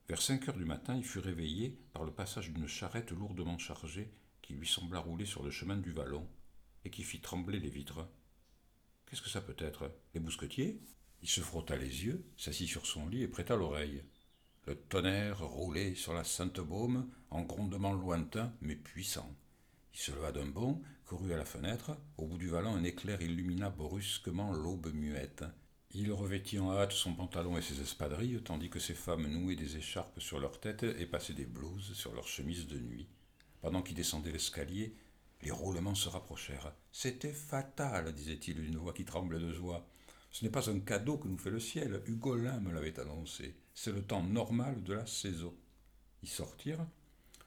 Vers 0.08 0.20
cinq 0.20 0.48
heures 0.48 0.56
du 0.56 0.64
matin, 0.64 0.96
il 0.96 1.04
fut 1.04 1.18
réveillé 1.18 1.78
par 1.92 2.04
le 2.04 2.12
passage 2.12 2.50
d'une 2.50 2.66
charrette 2.66 3.10
lourdement 3.10 3.58
chargée 3.58 4.12
qui 4.42 4.52
lui 4.52 4.66
sembla 4.66 4.98
rouler 4.98 5.24
sur 5.24 5.42
le 5.42 5.50
chemin 5.50 5.76
du 5.76 5.92
vallon 5.92 6.28
et 6.84 6.90
qui 6.90 7.02
fit 7.02 7.20
trembler 7.20 7.58
les 7.58 7.70
vitres. 7.70 8.06
Qu'est-ce 9.06 9.22
que 9.22 9.30
ça 9.30 9.40
peut 9.40 9.56
être? 9.58 9.90
Les 10.12 10.20
bousquetiers 10.20 10.82
Il 11.22 11.28
se 11.28 11.40
frotta 11.40 11.76
les 11.76 12.04
yeux, 12.04 12.26
s'assit 12.36 12.68
sur 12.68 12.84
son 12.84 13.08
lit 13.08 13.22
et 13.22 13.28
prêta 13.28 13.56
l'oreille. 13.56 14.04
Le 14.66 14.76
tonnerre 14.76 15.40
roulait 15.40 15.94
sur 15.94 16.12
la 16.12 16.24
Sainte-Baume 16.24 17.10
en 17.30 17.42
grondement 17.42 17.92
lointain 17.92 18.52
mais 18.60 18.76
puissant. 18.76 19.34
Il 19.94 20.00
se 20.00 20.10
leva 20.10 20.32
d'un 20.32 20.46
bond, 20.46 20.82
courut 21.06 21.32
à 21.32 21.36
la 21.38 21.44
fenêtre. 21.44 21.96
Au 22.18 22.26
bout 22.26 22.38
du 22.38 22.48
vallon, 22.48 22.74
un 22.74 22.84
éclair 22.84 23.22
illumina 23.22 23.70
brusquement 23.70 24.52
l'aube 24.52 24.92
muette. 24.92 25.44
Il 25.96 26.12
revêtit 26.12 26.58
en 26.58 26.72
hâte 26.72 26.90
son 26.90 27.14
pantalon 27.14 27.56
et 27.56 27.62
ses 27.62 27.80
espadrilles, 27.80 28.42
tandis 28.42 28.68
que 28.68 28.80
ses 28.80 28.94
femmes 28.94 29.28
nouaient 29.28 29.54
des 29.54 29.76
écharpes 29.76 30.18
sur 30.18 30.40
leur 30.40 30.58
tête 30.58 30.82
et 30.82 31.06
passaient 31.06 31.34
des 31.34 31.46
blouses 31.46 31.92
sur 31.94 32.12
leurs 32.12 32.26
chemises 32.26 32.66
de 32.66 32.80
nuit. 32.80 33.06
Pendant 33.60 33.80
qu'il 33.80 33.94
descendait 33.94 34.32
l'escalier, 34.32 34.96
les 35.42 35.52
roulements 35.52 35.94
se 35.94 36.08
rapprochèrent. 36.08 36.74
C'était 36.90 37.32
fatal, 37.32 38.12
disait-il 38.12 38.56
d'une 38.56 38.76
voix 38.76 38.92
qui 38.92 39.04
tremblait 39.04 39.38
de 39.38 39.52
joie. 39.52 39.86
Ce 40.32 40.44
n'est 40.44 40.50
pas 40.50 40.68
un 40.68 40.80
cadeau 40.80 41.16
que 41.16 41.28
nous 41.28 41.38
fait 41.38 41.50
le 41.50 41.60
ciel. 41.60 42.02
Hugolin 42.06 42.58
me 42.58 42.72
l'avait 42.72 42.98
annoncé. 42.98 43.54
C'est 43.72 43.92
le 43.92 44.02
temps 44.02 44.24
normal 44.24 44.82
de 44.82 44.94
la 44.94 45.06
saison. 45.06 45.54
Ils 46.24 46.28
sortirent. 46.28 46.88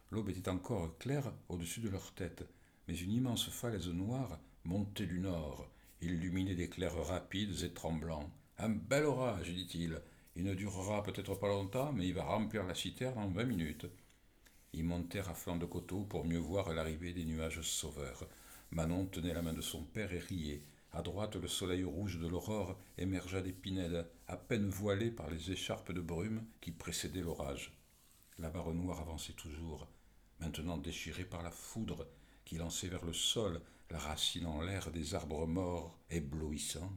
L'aube 0.10 0.30
était 0.30 0.50
encore 0.50 0.98
claire 1.00 1.34
au-dessus 1.50 1.82
de 1.82 1.90
leur 1.90 2.14
tête, 2.14 2.48
mais 2.88 2.96
une 2.96 3.12
immense 3.12 3.50
falaise 3.50 3.90
noire 3.90 4.40
montait 4.64 5.06
du 5.06 5.20
nord 5.20 5.70
illuminé 6.02 6.56
d'éclairs 6.56 6.96
rapides 7.08 7.64
et 7.64 7.74
tremblants. 7.74 8.30
Un 8.58 8.70
bel 8.70 9.06
orage, 9.06 9.54
dit-il. 9.54 10.02
Il 10.36 10.44
ne 10.44 10.54
durera 10.54 11.04
peut-être 11.04 11.36
pas 11.36 11.48
longtemps, 11.48 11.92
mais 11.94 12.08
il 12.08 12.14
va 12.14 12.24
remplir 12.24 12.64
la 12.66 12.76
citerne 12.76 13.18
en 13.18 13.28
vingt 13.28 13.46
minutes. 13.46 13.88
Ils 14.74 14.84
montèrent 14.84 15.30
à 15.30 15.34
flanc 15.34 15.58
de 15.58 15.66
coteau 15.66 16.04
pour 16.04 16.26
mieux 16.26 16.38
voir 16.38 16.74
l'arrivée 16.74 17.14
des 17.14 17.26
nuages 17.26 17.62
sauveurs. 17.62 18.28
Manon 18.72 19.06
tenait 19.06 19.34
la 19.34 19.42
main 19.42 19.54
de 19.54 19.62
son 19.62 19.84
père 19.84 20.14
et 20.14 20.20
riait. 20.20 20.62
À 20.92 21.02
droite, 21.02 21.36
le 21.36 21.48
soleil 21.48 21.84
rouge 21.84 22.20
de 22.20 22.28
l'aurore 22.28 22.78
émergea 22.98 23.42
des 23.42 23.54
pinèdes, 23.54 24.08
à 24.28 24.38
peine 24.38 24.70
voilées 24.70 25.12
par 25.12 25.30
les 25.30 25.52
écharpes 25.52 25.92
de 25.92 26.02
brume 26.02 26.46
qui 26.62 26.72
précédaient 26.72 27.22
l'orage. 27.22 27.74
La 28.40 28.50
barre 28.50 28.74
noire 28.74 29.02
avançait 29.02 29.34
toujours, 29.34 29.88
maintenant 30.40 30.78
déchirée 30.78 31.26
par 31.26 31.42
la 31.42 31.52
foudre 31.52 32.08
qui 32.46 32.58
lançait 32.58 32.88
vers 32.88 33.06
le 33.06 33.14
sol 33.14 33.62
la 33.90 34.00
racine 34.00 34.46
en 34.46 34.62
l'air 34.62 34.92
des 34.92 35.16
arbres 35.16 35.48
morts, 35.48 35.98
éblouissants. 36.10 36.92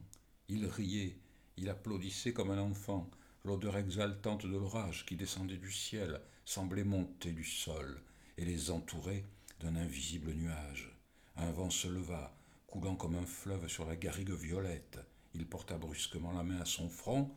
Il 0.49 0.65
riait, 0.65 1.17
il 1.57 1.69
applaudissait 1.69 2.33
comme 2.33 2.51
un 2.51 2.59
enfant. 2.59 3.09
L'odeur 3.43 3.77
exaltante 3.77 4.45
de 4.45 4.57
l'orage 4.57 5.05
qui 5.05 5.15
descendait 5.15 5.57
du 5.57 5.71
ciel 5.71 6.21
semblait 6.45 6.83
monter 6.83 7.31
du 7.31 7.43
sol 7.43 8.01
et 8.37 8.45
les 8.45 8.71
entourer 8.71 9.25
d'un 9.59 9.75
invisible 9.75 10.33
nuage. 10.33 10.91
Un 11.37 11.51
vent 11.51 11.69
se 11.69 11.87
leva, 11.87 12.35
coulant 12.67 12.95
comme 12.95 13.15
un 13.15 13.25
fleuve 13.25 13.67
sur 13.67 13.85
la 13.85 13.95
garrigue 13.95 14.31
violette. 14.31 14.99
Il 15.33 15.47
porta 15.47 15.77
brusquement 15.77 16.33
la 16.33 16.43
main 16.43 16.59
à 16.59 16.65
son 16.65 16.89
front. 16.89 17.31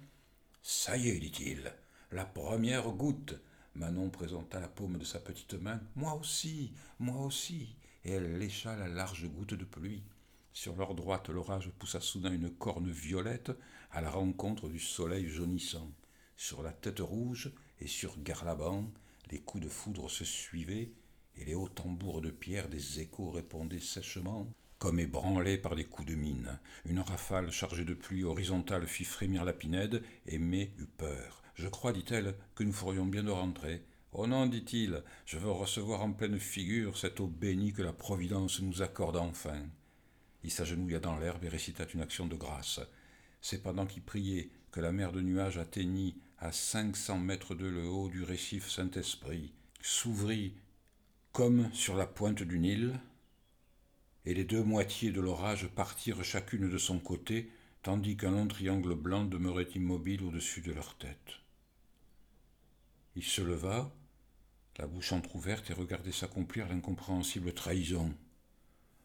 Ça 0.62 0.96
y 0.96 1.08
est, 1.08 1.18
dit-il, 1.20 1.72
la 2.10 2.24
première 2.24 2.90
goutte. 2.90 3.34
Manon 3.74 4.10
présenta 4.10 4.60
la 4.60 4.68
paume 4.68 4.98
de 4.98 5.04
sa 5.04 5.20
petite 5.20 5.54
main. 5.54 5.80
Moi 5.96 6.14
aussi, 6.14 6.74
moi 6.98 7.24
aussi 7.24 7.74
et 8.04 8.12
elle 8.12 8.38
lécha 8.38 8.76
la 8.76 8.88
large 8.88 9.28
goutte 9.28 9.54
de 9.54 9.64
pluie. 9.64 10.02
Sur 10.52 10.76
leur 10.76 10.94
droite, 10.94 11.30
l'orage 11.30 11.70
poussa 11.78 12.00
soudain 12.00 12.32
une 12.32 12.50
corne 12.50 12.90
violette 12.90 13.50
à 13.90 14.00
la 14.00 14.10
rencontre 14.10 14.68
du 14.68 14.78
soleil 14.78 15.28
jaunissant. 15.28 15.90
Sur 16.36 16.62
la 16.62 16.72
tête 16.72 17.00
rouge 17.00 17.52
et 17.80 17.86
sur 17.86 18.20
Garlaban, 18.22 18.90
les 19.30 19.40
coups 19.40 19.64
de 19.64 19.68
foudre 19.68 20.10
se 20.10 20.24
suivaient, 20.24 20.92
et 21.36 21.44
les 21.44 21.54
hauts 21.54 21.68
tambours 21.68 22.20
de 22.20 22.30
pierre 22.30 22.68
des 22.68 23.00
échos 23.00 23.30
répondaient 23.30 23.80
sèchement, 23.80 24.46
comme 24.78 25.00
ébranlés 25.00 25.58
par 25.58 25.74
des 25.74 25.84
coups 25.84 26.08
de 26.08 26.14
mine. 26.14 26.58
Une 26.84 27.00
rafale 27.00 27.50
chargée 27.50 27.84
de 27.84 27.94
pluie 27.94 28.22
horizontale 28.22 28.86
fit 28.86 29.04
frémir 29.04 29.44
la 29.44 29.52
pinède, 29.52 30.02
et 30.26 30.38
May 30.38 30.72
eut 30.78 30.86
peur. 30.86 31.42
Je 31.54 31.68
crois, 31.68 31.92
dit-elle, 31.92 32.34
que 32.54 32.64
nous 32.64 32.72
ferions 32.72 33.06
bien 33.06 33.22
de 33.22 33.30
rentrer. 33.30 33.82
Oh 34.16 34.28
non, 34.28 34.46
dit-il, 34.46 35.02
je 35.26 35.38
veux 35.38 35.50
recevoir 35.50 36.02
en 36.02 36.12
pleine 36.12 36.38
figure 36.38 36.96
cette 36.96 37.18
eau 37.18 37.26
bénie 37.26 37.72
que 37.72 37.82
la 37.82 37.92
Providence 37.92 38.60
nous 38.60 38.80
accorde 38.80 39.16
enfin. 39.16 39.60
Il 40.44 40.52
s'agenouilla 40.52 41.00
dans 41.00 41.18
l'herbe 41.18 41.42
et 41.42 41.48
récita 41.48 41.84
une 41.92 42.00
action 42.00 42.26
de 42.26 42.36
grâce. 42.36 42.78
C'est 43.40 43.60
pendant 43.60 43.86
qu'il 43.86 44.04
priait 44.04 44.50
que 44.70 44.80
la 44.80 44.92
mer 44.92 45.10
de 45.10 45.20
nuages 45.20 45.58
atteignit 45.58 46.14
à 46.38 46.52
cinq 46.52 46.96
cents 46.96 47.18
mètres 47.18 47.56
de 47.56 47.66
le 47.66 47.88
haut 47.88 48.08
du 48.08 48.22
récif 48.22 48.70
Saint-Esprit, 48.70 49.52
s'ouvrit 49.80 50.54
comme 51.32 51.68
sur 51.72 51.96
la 51.96 52.06
pointe 52.06 52.44
du 52.44 52.60
Nil, 52.60 53.00
et 54.26 54.34
les 54.34 54.44
deux 54.44 54.62
moitiés 54.62 55.10
de 55.10 55.20
l'orage 55.20 55.66
partirent 55.66 56.22
chacune 56.22 56.70
de 56.70 56.78
son 56.78 57.00
côté, 57.00 57.50
tandis 57.82 58.16
qu'un 58.16 58.30
long 58.30 58.46
triangle 58.46 58.94
blanc 58.94 59.24
demeurait 59.24 59.68
immobile 59.74 60.22
au-dessus 60.22 60.60
de 60.60 60.72
leur 60.72 60.96
tête. 60.98 61.40
Il 63.16 63.24
se 63.24 63.42
leva, 63.42 63.92
la 64.78 64.86
bouche 64.86 65.12
entr'ouverte, 65.12 65.70
et 65.70 65.74
regardait 65.74 66.12
s'accomplir 66.12 66.68
l'incompréhensible 66.68 67.52
trahison. 67.52 68.14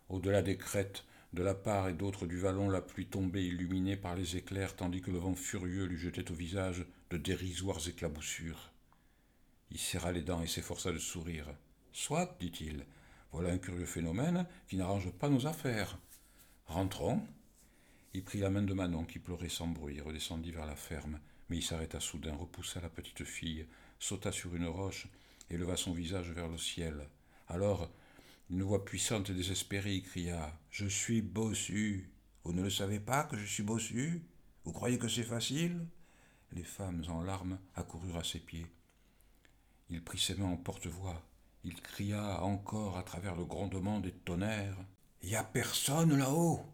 Au-delà 0.09 0.41
des 0.41 0.57
crêtes, 0.57 1.03
de 1.31 1.43
la 1.43 1.53
part 1.53 1.89
et 1.89 1.93
d'autre 1.93 2.25
du 2.25 2.39
vallon, 2.39 2.69
la 2.69 2.81
pluie 2.81 3.05
tombait 3.05 3.45
illuminée 3.45 3.95
par 3.95 4.15
les 4.15 4.35
éclairs, 4.35 4.75
tandis 4.75 5.01
que 5.01 5.11
le 5.11 5.19
vent 5.19 5.35
furieux 5.35 5.85
lui 5.85 5.97
jetait 5.97 6.31
au 6.31 6.33
visage 6.33 6.85
de 7.11 7.17
dérisoires 7.17 7.87
éclaboussures. 7.87 8.71
Il 9.69 9.77
serra 9.77 10.11
les 10.11 10.23
dents 10.23 10.41
et 10.41 10.47
s'efforça 10.47 10.91
de 10.91 10.97
sourire. 10.97 11.47
Soit, 11.91 12.35
dit-il, 12.39 12.83
voilà 13.31 13.51
un 13.51 13.59
curieux 13.59 13.85
phénomène 13.85 14.47
qui 14.67 14.77
n'arrange 14.77 15.11
pas 15.11 15.29
nos 15.29 15.45
affaires. 15.45 15.99
Rentrons. 16.65 17.21
Il 18.15 18.23
prit 18.23 18.39
la 18.39 18.49
main 18.49 18.63
de 18.63 18.73
Manon 18.73 19.05
qui 19.05 19.19
pleurait 19.19 19.49
sans 19.49 19.67
bruit 19.67 19.97
et 19.97 20.01
redescendit 20.01 20.51
vers 20.51 20.65
la 20.65 20.75
ferme, 20.75 21.19
mais 21.47 21.57
il 21.57 21.63
s'arrêta 21.63 21.99
soudain, 21.99 22.35
repoussa 22.35 22.81
la 22.81 22.89
petite 22.89 23.23
fille, 23.23 23.67
sauta 23.99 24.31
sur 24.31 24.55
une 24.55 24.65
roche 24.65 25.07
et 25.49 25.57
leva 25.57 25.77
son 25.77 25.93
visage 25.93 26.29
vers 26.31 26.47
le 26.47 26.57
ciel. 26.57 27.07
Alors, 27.47 27.89
une 28.49 28.63
voix 28.63 28.83
puissante 28.83 29.29
et 29.29 29.33
désespérée 29.33 30.01
cria 30.01 30.57
Je 30.71 30.87
suis 30.87 31.21
bossu. 31.21 32.09
Vous 32.43 32.53
ne 32.53 32.63
le 32.63 32.69
savez 32.69 32.99
pas 32.99 33.23
que 33.23 33.37
je 33.37 33.45
suis 33.45 33.63
bossu? 33.63 34.23
Vous 34.65 34.71
croyez 34.71 34.97
que 34.97 35.07
c'est 35.07 35.23
facile 35.23 35.85
Les 36.53 36.63
femmes 36.63 37.03
en 37.09 37.21
larmes 37.21 37.59
accoururent 37.75 38.17
à 38.17 38.23
ses 38.23 38.39
pieds. 38.39 38.65
Il 39.89 40.03
prit 40.03 40.19
ses 40.19 40.35
mains 40.35 40.45
en 40.45 40.57
porte-voix. 40.57 41.21
Il 41.63 41.81
cria 41.81 42.43
encore 42.43 42.97
à 42.97 43.03
travers 43.03 43.35
le 43.35 43.43
grondement 43.43 43.99
des 43.99 44.13
tonnerres 44.13 44.77
Il 45.21 45.29
n'y 45.29 45.35
a 45.35 45.43
personne 45.43 46.17
là-haut 46.17 46.65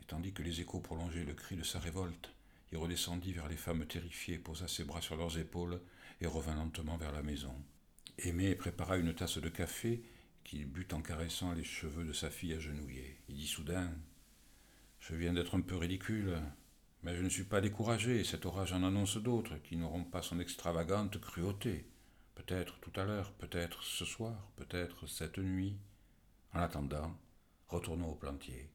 Et 0.00 0.04
tandis 0.04 0.32
que 0.32 0.42
les 0.42 0.60
échos 0.60 0.80
prolongeaient 0.80 1.24
le 1.24 1.34
cri 1.34 1.56
de 1.56 1.64
sa 1.64 1.80
révolte, 1.80 2.32
il 2.70 2.78
redescendit 2.78 3.32
vers 3.32 3.48
les 3.48 3.56
femmes 3.56 3.84
terrifiées, 3.84 4.38
posa 4.38 4.68
ses 4.68 4.84
bras 4.84 5.02
sur 5.02 5.16
leurs 5.16 5.36
épaules 5.38 5.80
et 6.22 6.26
revint 6.26 6.54
lentement 6.54 6.96
vers 6.96 7.12
la 7.12 7.22
maison. 7.22 7.54
Aimé 8.18 8.54
prépara 8.54 8.96
une 8.96 9.14
tasse 9.14 9.38
de 9.38 9.48
café 9.48 10.02
qu'il 10.44 10.66
bute 10.66 10.92
en 10.92 11.02
caressant 11.02 11.52
les 11.52 11.64
cheveux 11.64 12.04
de 12.04 12.12
sa 12.12 12.30
fille 12.30 12.54
agenouillée. 12.54 13.18
Il 13.28 13.36
dit 13.36 13.46
soudain 13.46 13.90
Je 15.00 15.14
viens 15.14 15.32
d'être 15.32 15.56
un 15.56 15.60
peu 15.60 15.76
ridicule, 15.76 16.38
mais 17.02 17.16
je 17.16 17.22
ne 17.22 17.28
suis 17.28 17.44
pas 17.44 17.60
découragé, 17.60 18.20
et 18.20 18.24
cet 18.24 18.46
orage 18.46 18.72
en 18.72 18.84
annonce 18.84 19.16
d'autres 19.16 19.58
qui 19.58 19.76
n'auront 19.76 20.04
pas 20.04 20.22
son 20.22 20.38
extravagante 20.38 21.20
cruauté. 21.20 21.86
Peut-être 22.36 22.78
tout 22.80 22.92
à 23.00 23.04
l'heure, 23.04 23.32
peut-être 23.32 23.82
ce 23.82 24.04
soir, 24.04 24.50
peut-être 24.56 25.06
cette 25.06 25.38
nuit. 25.38 25.76
En 26.54 26.60
attendant, 26.60 27.16
retournons 27.68 28.10
au 28.10 28.14
plantier 28.14 28.70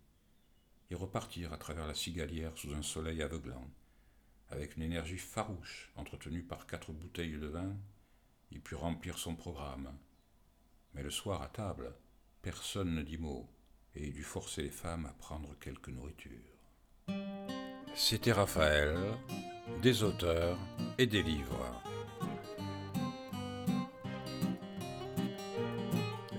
et 0.90 0.96
repartir 0.96 1.54
à 1.54 1.58
travers 1.58 1.88
la 1.88 1.96
cigalière 1.96 2.58
sous 2.58 2.74
un 2.74 2.82
soleil 2.82 3.22
aveuglant. 3.22 3.70
Avec 4.50 4.78
une 4.78 4.84
énergie 4.84 5.18
farouche, 5.18 5.92
entretenue 5.96 6.44
par 6.44 6.68
quatre 6.68 6.92
bouteilles 6.94 7.38
de 7.38 7.48
vin, 7.48 7.76
il 8.52 8.62
put 8.62 8.76
remplir 8.76 9.18
son 9.18 9.36
programme. 9.36 9.92
Mais 10.94 11.04
le 11.04 11.10
soir 11.10 11.42
à 11.42 11.50
table, 11.50 11.94
personne 12.42 12.96
ne 12.96 13.04
dit 13.04 13.18
mot, 13.18 13.50
et 13.94 14.08
il 14.08 14.14
dut 14.14 14.24
forcer 14.24 14.64
les 14.64 14.70
femmes 14.70 15.06
à 15.06 15.14
prendre 15.20 15.58
quelque 15.60 15.92
nourriture. 15.92 16.32
C'était 17.94 18.32
Raphaël, 18.32 18.98
des 19.82 20.04
auteurs 20.04 20.58
et 20.98 21.08
des 21.08 21.24
livres. 21.24 21.82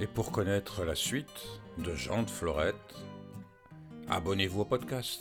Et 0.00 0.06
pour 0.06 0.32
connaître 0.32 0.84
la 0.84 0.94
suite 0.94 1.60
de 1.76 1.94
Jean 1.94 2.22
de 2.22 2.30
Florette, 2.30 2.94
abonnez-vous 4.08 4.60
au 4.60 4.64
podcast. 4.64 5.20